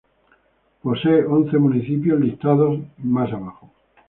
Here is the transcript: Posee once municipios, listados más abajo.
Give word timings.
Posee 0.81 1.25
once 1.27 1.59
municipios, 1.59 2.19
listados 2.19 2.79
más 2.97 3.31
abajo. 3.31 3.71